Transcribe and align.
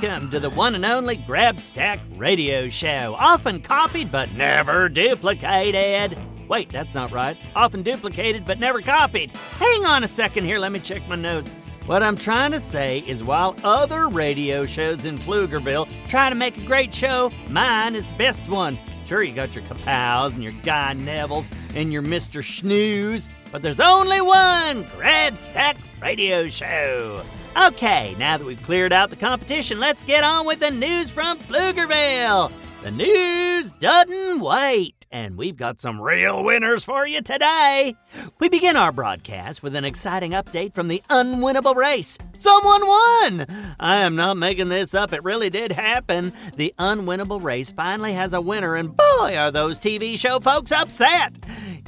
Welcome 0.00 0.30
to 0.30 0.40
the 0.40 0.48
one 0.48 0.74
and 0.74 0.86
only 0.86 1.18
Grabstack 1.18 2.00
Radio 2.16 2.70
Show. 2.70 3.14
Often 3.18 3.60
copied 3.60 4.10
but 4.10 4.32
never 4.32 4.88
duplicated. 4.88 6.18
Wait, 6.48 6.70
that's 6.70 6.94
not 6.94 7.10
right. 7.10 7.36
Often 7.54 7.82
duplicated 7.82 8.46
but 8.46 8.58
never 8.58 8.80
copied. 8.80 9.36
Hang 9.36 9.84
on 9.84 10.02
a 10.02 10.08
second 10.08 10.46
here, 10.46 10.58
let 10.58 10.72
me 10.72 10.78
check 10.78 11.06
my 11.06 11.16
notes. 11.16 11.54
What 11.84 12.02
I'm 12.02 12.16
trying 12.16 12.52
to 12.52 12.60
say 12.60 13.00
is 13.00 13.22
while 13.22 13.54
other 13.62 14.08
radio 14.08 14.64
shows 14.64 15.04
in 15.04 15.18
Pflugerville 15.18 15.86
try 16.08 16.30
to 16.30 16.34
make 16.34 16.56
a 16.56 16.64
great 16.64 16.94
show, 16.94 17.30
mine 17.50 17.94
is 17.94 18.06
the 18.06 18.14
best 18.14 18.48
one. 18.48 18.78
Sure, 19.04 19.22
you 19.22 19.34
got 19.34 19.54
your 19.54 19.64
Kapows 19.64 20.32
and 20.32 20.42
your 20.42 20.54
Guy 20.62 20.94
Neville's 20.94 21.50
and 21.74 21.92
your 21.92 22.02
Mr. 22.02 22.42
Snooze, 22.42 23.28
but 23.52 23.60
there's 23.60 23.80
only 23.80 24.22
one 24.22 24.84
Grabstack 24.84 25.76
Radio 26.00 26.48
Show. 26.48 27.22
Okay, 27.56 28.14
now 28.18 28.38
that 28.38 28.44
we've 28.44 28.62
cleared 28.62 28.92
out 28.92 29.10
the 29.10 29.16
competition, 29.16 29.78
let's 29.78 30.04
get 30.04 30.24
on 30.24 30.46
with 30.46 30.60
the 30.60 30.70
news 30.70 31.10
from 31.10 31.38
Pflugerville. 31.40 32.52
The 32.82 32.90
news 32.90 33.70
doesn't 33.72 34.40
wait, 34.40 35.04
and 35.12 35.36
we've 35.36 35.56
got 35.56 35.80
some 35.80 36.00
real 36.00 36.42
winners 36.42 36.84
for 36.84 37.06
you 37.06 37.20
today. 37.20 37.94
We 38.38 38.48
begin 38.48 38.76
our 38.76 38.92
broadcast 38.92 39.62
with 39.62 39.76
an 39.76 39.84
exciting 39.84 40.30
update 40.30 40.74
from 40.74 40.88
the 40.88 41.02
unwinnable 41.10 41.74
race. 41.74 42.16
Someone 42.38 42.86
won! 42.86 43.46
I 43.78 43.96
am 43.96 44.16
not 44.16 44.38
making 44.38 44.70
this 44.70 44.94
up, 44.94 45.12
it 45.12 45.22
really 45.24 45.50
did 45.50 45.72
happen. 45.72 46.32
The 46.56 46.72
unwinnable 46.78 47.42
race 47.42 47.70
finally 47.70 48.14
has 48.14 48.32
a 48.32 48.40
winner, 48.40 48.76
and 48.76 48.96
boy, 48.96 49.36
are 49.36 49.50
those 49.50 49.78
TV 49.78 50.18
show 50.18 50.40
folks 50.40 50.72
upset! 50.72 51.39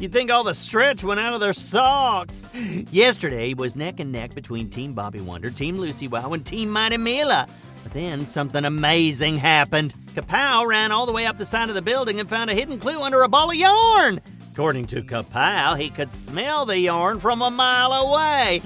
You'd 0.02 0.10
think 0.10 0.32
all 0.32 0.42
the 0.42 0.52
stretch 0.52 1.04
went 1.04 1.20
out 1.20 1.32
of 1.32 1.40
their 1.40 1.52
socks. 1.52 2.48
Yesterday 2.90 3.54
was 3.54 3.76
neck 3.76 4.00
and 4.00 4.10
neck 4.10 4.34
between 4.34 4.68
Team 4.68 4.94
Bobby 4.94 5.20
Wonder, 5.20 5.48
Team 5.48 5.78
Lucy 5.78 6.08
Wow, 6.08 6.32
and 6.32 6.44
Team 6.44 6.70
Mighty 6.70 6.96
Mila. 6.96 7.46
But 7.84 7.92
then 7.92 8.26
something 8.26 8.64
amazing 8.64 9.36
happened. 9.36 9.94
Kapow 10.16 10.66
ran 10.66 10.90
all 10.90 11.06
the 11.06 11.12
way 11.12 11.24
up 11.24 11.38
the 11.38 11.46
side 11.46 11.68
of 11.68 11.76
the 11.76 11.82
building 11.82 12.18
and 12.18 12.28
found 12.28 12.50
a 12.50 12.54
hidden 12.54 12.80
clue 12.80 13.00
under 13.00 13.22
a 13.22 13.28
ball 13.28 13.52
of 13.52 13.56
yarn. 13.56 14.20
According 14.50 14.88
to 14.88 15.02
Kapow, 15.02 15.78
he 15.78 15.88
could 15.88 16.10
smell 16.10 16.66
the 16.66 16.80
yarn 16.80 17.20
from 17.20 17.40
a 17.40 17.52
mile 17.52 17.92
away. 17.92 18.60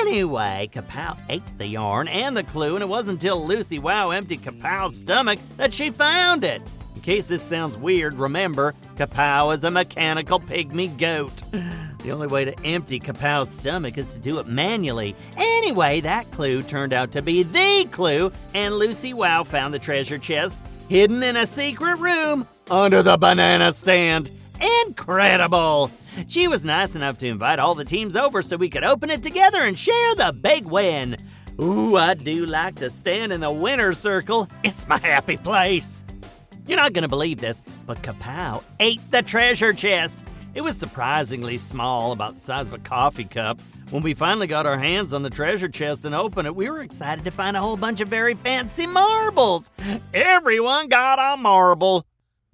Anyway, 0.00 0.70
Kapow 0.72 1.16
ate 1.28 1.56
the 1.56 1.68
yarn 1.68 2.08
and 2.08 2.36
the 2.36 2.42
clue, 2.42 2.74
and 2.74 2.82
it 2.82 2.88
wasn't 2.88 3.22
until 3.22 3.46
Lucy 3.46 3.78
Wow 3.78 4.10
emptied 4.10 4.42
Kapow's 4.42 4.98
stomach 4.98 5.38
that 5.56 5.72
she 5.72 5.90
found 5.90 6.42
it. 6.42 6.62
In 7.04 7.16
case 7.16 7.26
this 7.26 7.42
sounds 7.42 7.76
weird, 7.76 8.18
remember, 8.18 8.74
Kapow 8.96 9.54
is 9.54 9.62
a 9.62 9.70
mechanical 9.70 10.40
pygmy 10.40 10.96
goat. 10.96 11.42
The 12.02 12.12
only 12.12 12.26
way 12.26 12.44
to 12.44 12.60
empty 12.64 13.00
Kapow's 13.00 13.50
stomach 13.50 13.96
is 13.96 14.12
to 14.14 14.18
do 14.18 14.38
it 14.38 14.46
manually. 14.46 15.16
Anyway, 15.38 16.00
that 16.02 16.30
clue 16.32 16.62
turned 16.62 16.92
out 16.92 17.12
to 17.12 17.22
be 17.22 17.42
the 17.42 17.88
clue, 17.90 18.30
and 18.54 18.74
Lucy 18.74 19.14
Wow 19.14 19.42
found 19.42 19.72
the 19.72 19.78
treasure 19.78 20.18
chest 20.18 20.58
hidden 20.88 21.22
in 21.22 21.36
a 21.36 21.46
secret 21.46 21.96
room 21.96 22.46
under 22.70 23.02
the 23.02 23.16
banana 23.16 23.72
stand. 23.72 24.30
Incredible! 24.86 25.90
She 26.28 26.46
was 26.46 26.64
nice 26.64 26.94
enough 26.94 27.16
to 27.18 27.26
invite 27.26 27.58
all 27.58 27.74
the 27.74 27.86
teams 27.86 28.16
over 28.16 28.42
so 28.42 28.58
we 28.58 28.68
could 28.68 28.84
open 28.84 29.08
it 29.10 29.22
together 29.22 29.62
and 29.62 29.78
share 29.78 30.14
the 30.14 30.32
big 30.32 30.66
win. 30.66 31.16
Ooh, 31.60 31.96
I 31.96 32.14
do 32.14 32.44
like 32.44 32.76
to 32.76 32.90
stand 32.90 33.32
in 33.32 33.40
the 33.40 33.50
winner's 33.50 33.98
circle. 33.98 34.48
It's 34.62 34.86
my 34.86 34.98
happy 34.98 35.38
place. 35.38 36.03
You're 36.66 36.78
not 36.78 36.94
going 36.94 37.02
to 37.02 37.08
believe 37.08 37.40
this, 37.40 37.62
but 37.86 38.00
Kapow 38.00 38.62
ate 38.80 39.00
the 39.10 39.22
treasure 39.22 39.74
chest. 39.74 40.26
It 40.54 40.62
was 40.62 40.76
surprisingly 40.76 41.58
small, 41.58 42.12
about 42.12 42.34
the 42.34 42.40
size 42.40 42.68
of 42.68 42.74
a 42.74 42.78
coffee 42.78 43.24
cup. 43.24 43.60
When 43.90 44.02
we 44.02 44.14
finally 44.14 44.46
got 44.46 44.64
our 44.64 44.78
hands 44.78 45.12
on 45.12 45.22
the 45.22 45.30
treasure 45.30 45.68
chest 45.68 46.04
and 46.04 46.14
opened 46.14 46.46
it, 46.46 46.56
we 46.56 46.70
were 46.70 46.80
excited 46.80 47.24
to 47.24 47.30
find 47.30 47.56
a 47.56 47.60
whole 47.60 47.76
bunch 47.76 48.00
of 48.00 48.08
very 48.08 48.34
fancy 48.34 48.86
marbles. 48.86 49.70
Everyone 50.14 50.88
got 50.88 51.18
a 51.18 51.36
marble. 51.36 52.06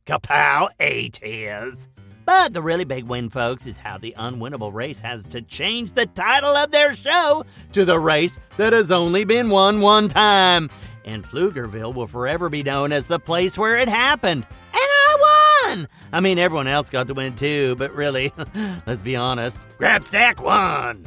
Kapow 0.07 0.71
ate 0.81 1.19
his. 1.23 1.89
But 2.25 2.53
the 2.53 2.63
really 2.63 2.85
big 2.85 3.05
win, 3.05 3.29
folks, 3.29 3.67
is 3.67 3.77
how 3.77 3.99
the 3.99 4.15
unwinnable 4.19 4.73
race 4.73 5.01
has 5.01 5.27
to 5.29 5.43
change 5.43 5.93
the 5.93 6.07
title 6.07 6.57
of 6.57 6.71
their 6.71 6.95
show 6.95 7.45
to 7.73 7.85
the 7.85 7.99
race 7.99 8.39
that 8.57 8.73
has 8.73 8.91
only 8.93 9.25
been 9.25 9.51
won 9.51 9.81
one 9.81 10.09
time. 10.09 10.71
And 11.05 11.25
Pflugerville 11.25 11.95
will 11.95 12.07
forever 12.07 12.49
be 12.49 12.63
known 12.63 12.93
as 12.93 13.07
the 13.07 13.19
place 13.19 13.57
where 13.57 13.77
it 13.77 13.89
happened. 13.89 14.47
And 14.73 14.81
I 14.83 15.65
won! 15.67 15.89
I 16.13 16.21
mean, 16.21 16.39
everyone 16.39 16.67
else 16.67 16.91
got 16.91 17.09
to 17.09 17.15
win 17.15 17.35
too, 17.35 17.75
but 17.77 17.95
really, 17.95 18.33
let's 18.87 19.03
be 19.03 19.17
honest, 19.17 19.59
Grabstack 19.79 20.41
won! 20.41 21.07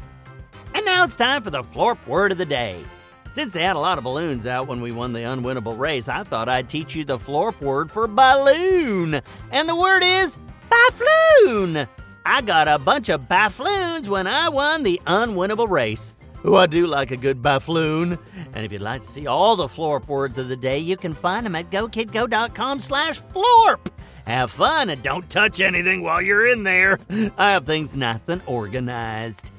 And 0.73 0.85
now 0.85 1.03
it's 1.03 1.15
time 1.15 1.43
for 1.43 1.51
the 1.51 1.61
Florp 1.61 2.05
word 2.07 2.31
of 2.31 2.37
the 2.37 2.45
day. 2.45 2.83
Since 3.31 3.53
they 3.53 3.63
had 3.63 3.75
a 3.75 3.79
lot 3.79 3.97
of 3.97 4.03
balloons 4.03 4.45
out 4.45 4.67
when 4.67 4.81
we 4.81 4.91
won 4.91 5.13
the 5.13 5.21
unwinnable 5.21 5.77
race, 5.77 6.07
I 6.07 6.23
thought 6.23 6.49
I'd 6.49 6.69
teach 6.69 6.95
you 6.95 7.03
the 7.03 7.17
Florp 7.17 7.59
word 7.61 7.91
for 7.91 8.07
balloon. 8.07 9.21
And 9.51 9.69
the 9.69 9.75
word 9.75 10.03
is 10.03 10.37
Bafloon! 10.69 11.87
I 12.25 12.41
got 12.41 12.67
a 12.67 12.79
bunch 12.79 13.09
of 13.09 13.21
bafloons 13.21 14.07
when 14.07 14.27
I 14.27 14.49
won 14.49 14.83
the 14.83 15.01
unwinnable 15.05 15.69
race. 15.69 16.13
Oh, 16.45 16.55
I 16.55 16.65
do 16.65 16.87
like 16.87 17.11
a 17.11 17.17
good 17.17 17.41
bafloon. 17.41 18.19
And 18.53 18.65
if 18.65 18.71
you'd 18.71 18.81
like 18.81 19.01
to 19.01 19.07
see 19.07 19.27
all 19.27 19.55
the 19.55 19.67
Florp 19.67 20.07
words 20.07 20.37
of 20.37 20.49
the 20.49 20.57
day, 20.57 20.77
you 20.77 20.97
can 20.97 21.13
find 21.13 21.45
them 21.45 21.55
at 21.55 21.69
gokidgo.com 21.69 22.79
slash 22.79 23.21
florp. 23.21 23.87
Have 24.27 24.51
fun 24.51 24.89
and 24.89 25.01
don't 25.03 25.29
touch 25.29 25.61
anything 25.61 26.01
while 26.01 26.21
you're 26.21 26.47
in 26.47 26.63
there. 26.63 26.99
I 27.37 27.51
have 27.51 27.65
things 27.65 27.95
nice 27.95 28.19
and 28.27 28.41
organized. 28.45 29.51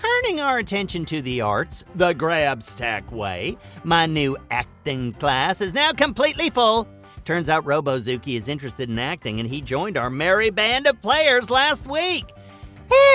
Turning 0.00 0.40
our 0.40 0.58
attention 0.58 1.04
to 1.06 1.22
the 1.22 1.40
arts, 1.40 1.84
the 1.94 2.12
Grabstack 2.14 3.10
way, 3.12 3.56
my 3.84 4.06
new 4.06 4.36
acting 4.50 5.12
class 5.14 5.60
is 5.60 5.74
now 5.74 5.92
completely 5.92 6.50
full. 6.50 6.88
Turns 7.24 7.48
out 7.48 7.64
Robozuki 7.64 8.36
is 8.36 8.48
interested 8.48 8.90
in 8.90 8.98
acting 8.98 9.38
and 9.40 9.48
he 9.48 9.60
joined 9.60 9.96
our 9.96 10.10
merry 10.10 10.50
band 10.50 10.86
of 10.86 11.00
players 11.00 11.50
last 11.50 11.86
week. 11.86 12.24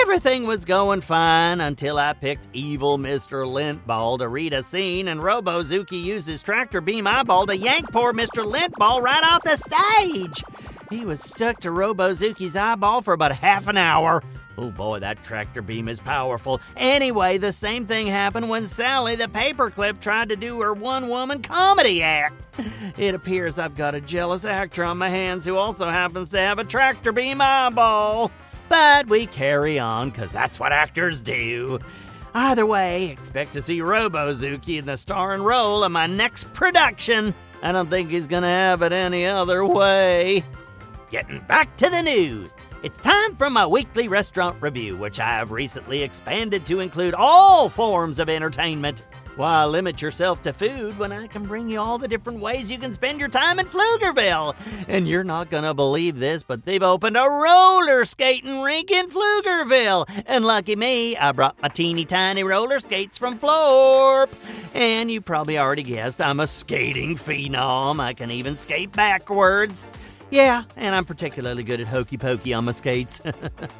Everything 0.02 0.46
was 0.46 0.64
going 0.64 1.00
fine 1.00 1.60
until 1.60 1.98
I 1.98 2.12
picked 2.12 2.48
evil 2.52 2.98
Mr. 2.98 3.46
Lintball 3.46 4.18
to 4.18 4.28
read 4.28 4.52
a 4.52 4.62
scene, 4.62 5.08
and 5.08 5.20
Robozuki 5.20 6.02
used 6.02 6.26
his 6.26 6.42
tractor 6.42 6.80
beam 6.80 7.06
eyeball 7.06 7.46
to 7.46 7.56
yank 7.56 7.92
poor 7.92 8.12
Mr. 8.12 8.50
Lintball 8.50 9.02
right 9.02 9.22
off 9.22 9.42
the 9.44 9.56
stage. 9.56 10.42
He 10.90 11.04
was 11.04 11.20
stuck 11.20 11.60
to 11.60 11.70
Robozuki's 11.70 12.56
eyeball 12.56 13.02
for 13.02 13.12
about 13.12 13.32
half 13.32 13.68
an 13.68 13.76
hour. 13.76 14.22
Oh 14.56 14.70
boy, 14.70 14.98
that 14.98 15.22
tractor 15.22 15.62
beam 15.62 15.88
is 15.88 16.00
powerful. 16.00 16.60
Anyway, 16.76 17.38
the 17.38 17.52
same 17.52 17.86
thing 17.86 18.08
happened 18.08 18.48
when 18.48 18.66
Sally 18.66 19.14
the 19.14 19.28
paperclip 19.28 20.00
tried 20.00 20.30
to 20.30 20.36
do 20.36 20.60
her 20.60 20.72
one 20.74 21.08
woman 21.08 21.42
comedy 21.42 22.02
act. 22.02 22.46
It 22.96 23.14
appears 23.14 23.60
I've 23.60 23.76
got 23.76 23.94
a 23.94 24.00
jealous 24.00 24.44
actor 24.44 24.82
on 24.82 24.98
my 24.98 25.10
hands 25.10 25.44
who 25.44 25.54
also 25.54 25.88
happens 25.88 26.30
to 26.30 26.38
have 26.38 26.58
a 26.58 26.64
tractor 26.64 27.12
beam 27.12 27.40
eyeball. 27.40 28.32
But 28.68 29.08
we 29.08 29.26
carry 29.26 29.78
on, 29.78 30.10
because 30.10 30.32
that's 30.32 30.60
what 30.60 30.72
actors 30.72 31.22
do. 31.22 31.78
Either 32.34 32.66
way, 32.66 33.06
expect 33.06 33.54
to 33.54 33.62
see 33.62 33.80
Robozuki 33.80 34.78
in 34.78 34.86
the 34.86 34.96
starring 34.96 35.42
role 35.42 35.82
of 35.82 35.90
my 35.90 36.06
next 36.06 36.52
production. 36.52 37.34
I 37.62 37.72
don't 37.72 37.88
think 37.88 38.10
he's 38.10 38.26
gonna 38.26 38.46
have 38.46 38.82
it 38.82 38.92
any 38.92 39.26
other 39.26 39.64
way. 39.64 40.44
Getting 41.10 41.40
back 41.40 41.74
to 41.78 41.88
the 41.88 42.02
news. 42.02 42.50
It's 42.82 43.00
time 43.00 43.34
for 43.34 43.50
my 43.50 43.66
weekly 43.66 44.06
restaurant 44.06 44.56
review, 44.60 44.96
which 44.96 45.18
I 45.18 45.38
have 45.38 45.50
recently 45.50 46.02
expanded 46.02 46.64
to 46.66 46.80
include 46.80 47.14
all 47.14 47.68
forms 47.68 48.20
of 48.20 48.28
entertainment. 48.28 49.02
Why 49.38 49.64
limit 49.66 50.02
yourself 50.02 50.42
to 50.42 50.52
food 50.52 50.98
when 50.98 51.12
I 51.12 51.28
can 51.28 51.46
bring 51.46 51.68
you 51.68 51.78
all 51.78 51.96
the 51.96 52.08
different 52.08 52.40
ways 52.40 52.72
you 52.72 52.76
can 52.76 52.92
spend 52.92 53.20
your 53.20 53.28
time 53.28 53.60
in 53.60 53.66
Pflugerville? 53.66 54.56
And 54.88 55.06
you're 55.06 55.22
not 55.22 55.48
gonna 55.48 55.74
believe 55.74 56.18
this, 56.18 56.42
but 56.42 56.64
they've 56.64 56.82
opened 56.82 57.16
a 57.16 57.20
roller 57.20 58.04
skating 58.04 58.62
rink 58.62 58.90
in 58.90 59.08
Pflugerville. 59.08 60.10
And 60.26 60.44
lucky 60.44 60.74
me, 60.74 61.16
I 61.16 61.30
brought 61.30 61.62
my 61.62 61.68
teeny 61.68 62.04
tiny 62.04 62.42
roller 62.42 62.80
skates 62.80 63.16
from 63.16 63.38
Florp. 63.38 64.30
And 64.74 65.08
you 65.08 65.20
probably 65.20 65.56
already 65.56 65.84
guessed 65.84 66.20
I'm 66.20 66.40
a 66.40 66.48
skating 66.48 67.14
phenom. 67.14 68.00
I 68.00 68.14
can 68.14 68.32
even 68.32 68.56
skate 68.56 68.90
backwards. 68.90 69.86
Yeah, 70.30 70.64
and 70.76 70.94
I'm 70.94 71.06
particularly 71.06 71.62
good 71.62 71.80
at 71.80 71.86
hokey 71.86 72.18
pokey 72.18 72.52
on 72.52 72.66
my 72.66 72.72
skates. 72.72 73.22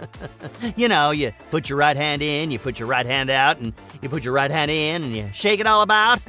you 0.77 0.89
know, 0.89 1.11
you 1.11 1.33
put 1.51 1.69
your 1.69 1.79
right 1.79 1.97
hand 1.97 2.23
in, 2.23 2.51
you 2.51 2.59
put 2.59 2.79
your 2.79 2.89
right 2.89 3.05
hand 3.05 3.29
out, 3.29 3.59
and 3.59 3.75
you 4.01 4.09
put 4.09 4.25
your 4.25 4.33
right 4.33 4.51
hand 4.51 4.71
in, 4.71 5.03
and 5.03 5.15
you 5.15 5.29
shake 5.35 5.61
it 5.61 5.67
all 5.67 5.83
about. 5.83 6.21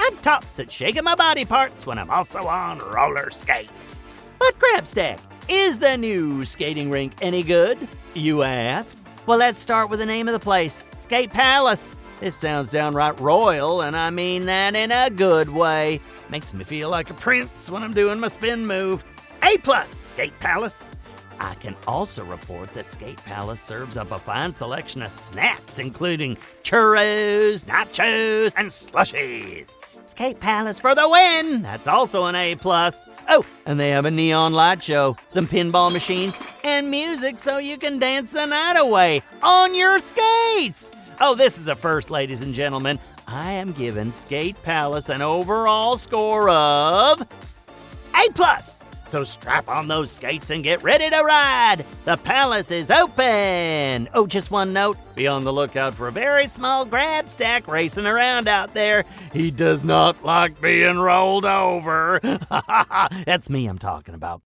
I'm 0.00 0.16
tops 0.18 0.58
at 0.60 0.70
shaking 0.70 1.04
my 1.04 1.14
body 1.14 1.44
parts 1.44 1.86
when 1.86 1.98
I'm 1.98 2.10
also 2.10 2.46
on 2.46 2.78
roller 2.78 3.30
skates. 3.30 4.00
But 4.38 4.58
Grabstack, 4.58 5.20
is 5.48 5.78
the 5.78 5.96
new 5.96 6.44
skating 6.44 6.90
rink 6.90 7.12
any 7.20 7.42
good? 7.42 7.78
You 8.14 8.42
ask. 8.42 8.96
Well, 9.26 9.38
let's 9.38 9.60
start 9.60 9.90
with 9.90 9.98
the 9.98 10.06
name 10.06 10.26
of 10.28 10.32
the 10.32 10.40
place 10.40 10.82
Skate 10.98 11.30
Palace. 11.30 11.92
This 12.20 12.34
sounds 12.34 12.70
downright 12.70 13.20
royal, 13.20 13.82
and 13.82 13.94
I 13.94 14.08
mean 14.08 14.46
that 14.46 14.74
in 14.74 14.90
a 14.90 15.10
good 15.10 15.50
way. 15.50 16.00
Makes 16.30 16.54
me 16.54 16.64
feel 16.64 16.88
like 16.88 17.10
a 17.10 17.14
prince 17.14 17.68
when 17.68 17.82
I'm 17.82 17.92
doing 17.92 18.20
my 18.20 18.28
spin 18.28 18.66
move. 18.66 19.04
A 19.42 19.56
plus, 19.58 19.90
Skate 19.90 20.38
Palace. 20.40 20.94
I 21.38 21.54
can 21.54 21.76
also 21.86 22.24
report 22.24 22.70
that 22.70 22.90
Skate 22.90 23.18
Palace 23.18 23.60
serves 23.60 23.96
up 23.96 24.10
a 24.10 24.18
fine 24.18 24.54
selection 24.54 25.02
of 25.02 25.10
snacks, 25.10 25.78
including 25.78 26.36
churros, 26.62 27.64
nachos, 27.64 28.52
and 28.56 28.68
slushies. 28.68 29.76
Skate 30.06 30.40
Palace 30.40 30.80
for 30.80 30.94
the 30.94 31.08
win! 31.08 31.62
That's 31.62 31.88
also 31.88 32.24
an 32.24 32.34
A. 32.34 32.54
plus. 32.54 33.08
Oh, 33.28 33.44
and 33.66 33.78
they 33.78 33.90
have 33.90 34.06
a 34.06 34.10
neon 34.10 34.52
light 34.52 34.82
show, 34.82 35.16
some 35.28 35.46
pinball 35.46 35.92
machines, 35.92 36.34
and 36.64 36.90
music 36.90 37.38
so 37.38 37.58
you 37.58 37.76
can 37.76 37.98
dance 37.98 38.32
the 38.32 38.46
night 38.46 38.76
away 38.78 39.22
on 39.42 39.74
your 39.74 39.98
skates! 39.98 40.92
Oh, 41.20 41.34
this 41.34 41.58
is 41.58 41.68
a 41.68 41.74
first, 41.74 42.10
ladies 42.10 42.42
and 42.42 42.54
gentlemen. 42.54 42.98
I 43.26 43.52
am 43.52 43.72
giving 43.72 44.12
Skate 44.12 44.62
Palace 44.62 45.08
an 45.08 45.22
overall 45.22 45.96
score 45.96 46.48
of 46.48 47.26
A 48.14 48.28
plus. 48.34 48.84
So 49.06 49.24
strap 49.24 49.68
on 49.68 49.88
those 49.88 50.10
skates 50.10 50.50
and 50.50 50.64
get 50.64 50.82
ready 50.82 51.08
to 51.08 51.22
ride. 51.22 51.84
The 52.04 52.16
palace 52.16 52.70
is 52.70 52.90
open. 52.90 54.08
Oh, 54.14 54.26
just 54.26 54.50
one 54.50 54.72
note 54.72 54.96
be 55.14 55.26
on 55.26 55.44
the 55.44 55.52
lookout 55.52 55.94
for 55.94 56.08
a 56.08 56.12
very 56.12 56.46
small 56.46 56.84
Grabstack 56.84 57.66
racing 57.68 58.06
around 58.06 58.48
out 58.48 58.74
there. 58.74 59.04
He 59.32 59.50
does 59.50 59.82
not 59.84 60.24
like 60.24 60.60
being 60.60 60.98
rolled 60.98 61.44
over. 61.44 62.20
That's 63.26 63.48
me 63.48 63.66
I'm 63.66 63.78
talking 63.78 64.14
about. 64.14 64.42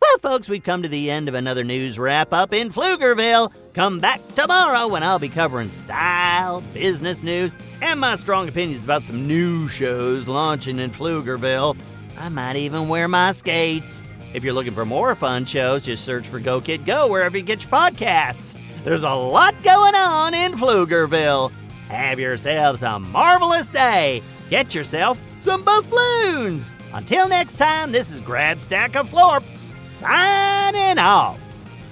Well, 0.00 0.18
folks, 0.18 0.48
we've 0.48 0.62
come 0.62 0.82
to 0.82 0.88
the 0.88 1.10
end 1.10 1.28
of 1.28 1.34
another 1.34 1.64
news 1.64 1.98
wrap 1.98 2.32
up 2.32 2.52
in 2.52 2.70
Pflugerville. 2.70 3.52
Come 3.74 3.98
back 3.98 4.20
tomorrow 4.34 4.86
when 4.86 5.02
I'll 5.02 5.18
be 5.18 5.28
covering 5.28 5.70
style, 5.70 6.60
business 6.74 7.22
news, 7.22 7.56
and 7.80 7.98
my 7.98 8.16
strong 8.16 8.48
opinions 8.48 8.84
about 8.84 9.04
some 9.04 9.26
new 9.26 9.68
shows 9.68 10.28
launching 10.28 10.78
in 10.78 10.90
Pflugerville. 10.90 11.76
I 12.18 12.28
might 12.28 12.56
even 12.56 12.88
wear 12.88 13.08
my 13.08 13.32
skates. 13.32 14.02
If 14.34 14.44
you're 14.44 14.52
looking 14.52 14.72
for 14.72 14.84
more 14.84 15.14
fun 15.14 15.44
shows, 15.44 15.84
just 15.84 16.04
search 16.04 16.26
for 16.26 16.40
Go 16.40 16.60
Kid 16.60 16.86
Go 16.86 17.08
wherever 17.08 17.36
you 17.36 17.42
get 17.42 17.62
your 17.62 17.72
podcasts. 17.72 18.58
There's 18.84 19.04
a 19.04 19.10
lot 19.10 19.60
going 19.62 19.94
on 19.94 20.34
in 20.34 20.52
Pflugerville. 20.52 21.52
Have 21.88 22.18
yourselves 22.18 22.82
a 22.82 22.98
marvelous 22.98 23.70
day. 23.70 24.22
Get 24.50 24.74
yourself 24.74 25.20
some 25.40 25.62
bafloons. 25.64 26.72
Until 26.92 27.28
next 27.28 27.56
time, 27.56 27.92
this 27.92 28.12
is 28.12 28.20
Grabstack 28.20 28.96
of 28.96 29.10
Florp 29.10 29.44
signing 29.82 30.98
off. 30.98 31.38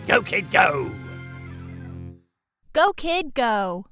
Go 0.07 0.23
Kid 0.23 0.51
Go! 0.51 0.91
Go, 2.73 2.93
kid, 2.93 3.35
go. 3.35 3.87